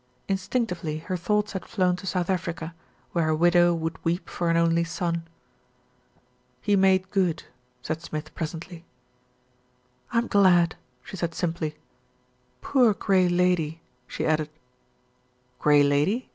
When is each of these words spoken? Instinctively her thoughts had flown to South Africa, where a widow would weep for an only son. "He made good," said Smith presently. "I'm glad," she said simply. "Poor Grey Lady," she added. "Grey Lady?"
Instinctively 0.27 0.97
her 0.97 1.15
thoughts 1.15 1.51
had 1.51 1.63
flown 1.67 1.95
to 1.97 2.07
South 2.07 2.27
Africa, 2.31 2.73
where 3.11 3.29
a 3.29 3.35
widow 3.35 3.71
would 3.75 4.03
weep 4.03 4.31
for 4.31 4.49
an 4.49 4.57
only 4.57 4.83
son. 4.83 5.27
"He 6.59 6.75
made 6.75 7.11
good," 7.11 7.43
said 7.83 8.01
Smith 8.01 8.33
presently. 8.33 8.83
"I'm 10.11 10.25
glad," 10.25 10.75
she 11.03 11.17
said 11.17 11.35
simply. 11.35 11.75
"Poor 12.61 12.95
Grey 12.95 13.29
Lady," 13.29 13.79
she 14.07 14.25
added. 14.25 14.49
"Grey 15.59 15.83
Lady?" 15.83 16.29